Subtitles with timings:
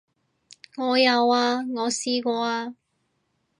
[0.77, 2.75] 我有啊，我試過啊